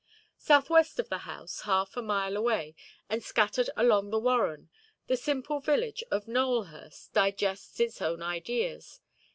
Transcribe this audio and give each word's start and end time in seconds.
South–west 0.39 0.97
of 0.97 1.09
the 1.09 1.19
house, 1.29 1.61
half 1.61 1.95
a 1.95 2.01
mile 2.01 2.35
away, 2.35 2.73
and 3.07 3.21
scattered 3.23 3.69
along 3.77 4.09
the 4.09 4.17
warren, 4.17 4.71
the 5.05 5.15
simple 5.15 5.59
village 5.59 6.03
of 6.09 6.25
Nowelhurst 6.25 7.13
digests 7.13 7.79
its 7.79 8.01
own 8.01 8.23
ideas. 8.23 8.99